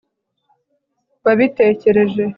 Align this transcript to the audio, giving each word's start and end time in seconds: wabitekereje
wabitekereje 1.25 2.03